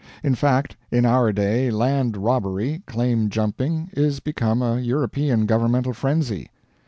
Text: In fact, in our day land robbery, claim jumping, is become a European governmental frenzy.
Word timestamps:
In 0.23 0.33
fact, 0.33 0.75
in 0.89 1.05
our 1.05 1.31
day 1.31 1.69
land 1.69 2.17
robbery, 2.17 2.81
claim 2.87 3.29
jumping, 3.29 3.89
is 3.93 4.19
become 4.19 4.63
a 4.63 4.79
European 4.79 5.45
governmental 5.45 5.93
frenzy. 5.93 6.49